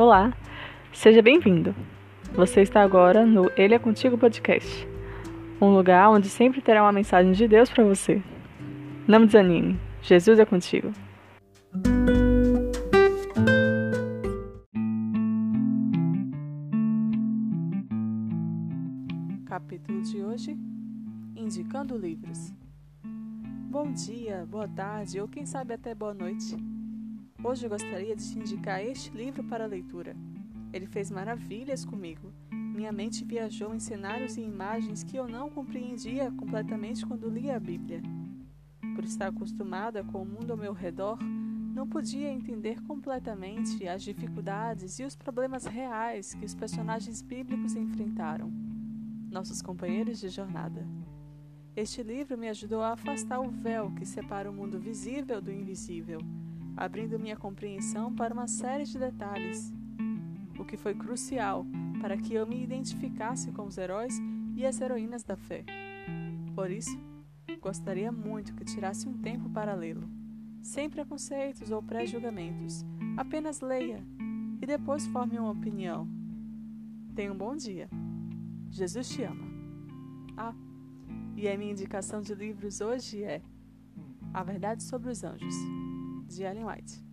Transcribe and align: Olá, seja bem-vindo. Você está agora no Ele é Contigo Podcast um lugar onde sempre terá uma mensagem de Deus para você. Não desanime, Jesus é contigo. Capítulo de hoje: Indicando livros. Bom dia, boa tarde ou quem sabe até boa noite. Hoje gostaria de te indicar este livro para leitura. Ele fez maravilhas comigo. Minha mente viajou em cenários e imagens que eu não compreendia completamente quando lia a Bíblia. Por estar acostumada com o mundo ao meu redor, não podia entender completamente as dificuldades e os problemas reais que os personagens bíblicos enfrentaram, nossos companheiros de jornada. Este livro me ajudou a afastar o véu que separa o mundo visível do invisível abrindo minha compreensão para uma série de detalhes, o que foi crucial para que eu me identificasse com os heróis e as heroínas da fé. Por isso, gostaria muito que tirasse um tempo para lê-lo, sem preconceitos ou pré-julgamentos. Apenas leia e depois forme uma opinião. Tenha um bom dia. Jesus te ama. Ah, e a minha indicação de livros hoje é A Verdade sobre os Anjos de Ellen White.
Olá, 0.00 0.32
seja 0.94 1.20
bem-vindo. 1.20 1.74
Você 2.32 2.62
está 2.62 2.80
agora 2.80 3.26
no 3.26 3.50
Ele 3.54 3.74
é 3.74 3.78
Contigo 3.78 4.16
Podcast 4.16 4.88
um 5.60 5.74
lugar 5.74 6.08
onde 6.08 6.26
sempre 6.26 6.62
terá 6.62 6.82
uma 6.82 6.90
mensagem 6.90 7.32
de 7.32 7.46
Deus 7.46 7.68
para 7.68 7.84
você. 7.84 8.22
Não 9.06 9.26
desanime, 9.26 9.78
Jesus 10.00 10.38
é 10.38 10.46
contigo. 10.46 10.90
Capítulo 19.44 20.00
de 20.00 20.22
hoje: 20.22 20.58
Indicando 21.36 21.98
livros. 21.98 22.54
Bom 23.70 23.92
dia, 23.92 24.46
boa 24.50 24.66
tarde 24.66 25.20
ou 25.20 25.28
quem 25.28 25.44
sabe 25.44 25.74
até 25.74 25.94
boa 25.94 26.14
noite. 26.14 26.56
Hoje 27.42 27.66
gostaria 27.66 28.14
de 28.14 28.22
te 28.22 28.38
indicar 28.38 28.84
este 28.84 29.10
livro 29.16 29.42
para 29.42 29.64
leitura. 29.64 30.14
Ele 30.74 30.86
fez 30.86 31.10
maravilhas 31.10 31.86
comigo. 31.86 32.30
Minha 32.50 32.92
mente 32.92 33.24
viajou 33.24 33.74
em 33.74 33.80
cenários 33.80 34.36
e 34.36 34.42
imagens 34.42 35.02
que 35.02 35.16
eu 35.16 35.26
não 35.26 35.48
compreendia 35.48 36.30
completamente 36.32 37.04
quando 37.06 37.30
lia 37.30 37.56
a 37.56 37.60
Bíblia. 37.60 38.02
Por 38.94 39.04
estar 39.04 39.28
acostumada 39.28 40.04
com 40.04 40.20
o 40.20 40.26
mundo 40.26 40.50
ao 40.50 40.56
meu 40.56 40.74
redor, 40.74 41.18
não 41.74 41.88
podia 41.88 42.30
entender 42.30 42.82
completamente 42.82 43.88
as 43.88 44.02
dificuldades 44.02 44.98
e 44.98 45.04
os 45.04 45.16
problemas 45.16 45.64
reais 45.64 46.34
que 46.34 46.44
os 46.44 46.54
personagens 46.54 47.22
bíblicos 47.22 47.74
enfrentaram, 47.74 48.52
nossos 49.30 49.62
companheiros 49.62 50.20
de 50.20 50.28
jornada. 50.28 50.86
Este 51.74 52.02
livro 52.02 52.36
me 52.36 52.50
ajudou 52.50 52.82
a 52.82 52.92
afastar 52.92 53.40
o 53.40 53.48
véu 53.48 53.90
que 53.92 54.04
separa 54.04 54.50
o 54.50 54.54
mundo 54.54 54.78
visível 54.78 55.40
do 55.40 55.50
invisível 55.50 56.20
abrindo 56.80 57.18
minha 57.18 57.36
compreensão 57.36 58.10
para 58.14 58.32
uma 58.32 58.48
série 58.48 58.84
de 58.84 58.98
detalhes, 58.98 59.70
o 60.58 60.64
que 60.64 60.78
foi 60.78 60.94
crucial 60.94 61.66
para 62.00 62.16
que 62.16 62.32
eu 62.32 62.46
me 62.46 62.64
identificasse 62.64 63.52
com 63.52 63.66
os 63.66 63.76
heróis 63.76 64.18
e 64.56 64.64
as 64.64 64.80
heroínas 64.80 65.22
da 65.22 65.36
fé. 65.36 65.62
Por 66.54 66.70
isso, 66.70 66.98
gostaria 67.60 68.10
muito 68.10 68.54
que 68.54 68.64
tirasse 68.64 69.06
um 69.06 69.12
tempo 69.12 69.50
para 69.50 69.74
lê-lo, 69.74 70.08
sem 70.62 70.88
preconceitos 70.88 71.70
ou 71.70 71.82
pré-julgamentos. 71.82 72.82
Apenas 73.14 73.60
leia 73.60 74.02
e 74.62 74.64
depois 74.64 75.06
forme 75.08 75.38
uma 75.38 75.50
opinião. 75.50 76.08
Tenha 77.14 77.30
um 77.30 77.36
bom 77.36 77.54
dia. 77.54 77.90
Jesus 78.70 79.06
te 79.10 79.22
ama. 79.22 79.44
Ah, 80.34 80.54
e 81.36 81.46
a 81.46 81.58
minha 81.58 81.72
indicação 81.72 82.22
de 82.22 82.34
livros 82.34 82.80
hoje 82.80 83.22
é 83.22 83.42
A 84.32 84.42
Verdade 84.42 84.82
sobre 84.82 85.10
os 85.10 85.22
Anjos 85.22 85.54
de 86.36 86.44
Ellen 86.44 86.64
White. 86.64 87.09